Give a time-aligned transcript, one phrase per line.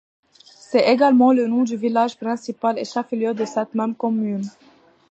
[0.71, 4.47] C'est également le nom du village principal et chef-lieu de cette même commune.